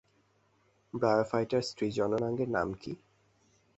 [0.93, 2.93] ব্রায়োফাইটার স্ত্রী জননাঙ্গের নাম কী?